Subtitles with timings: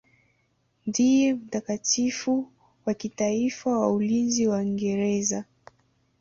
[0.85, 2.47] Ndiye mtakatifu
[2.85, 5.45] wa kitaifa wa ulinzi wa Uingereza.